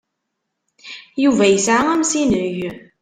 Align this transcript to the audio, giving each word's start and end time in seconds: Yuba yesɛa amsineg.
Yuba 1.23 1.45
yesɛa 1.47 1.83
amsineg. 1.93 2.57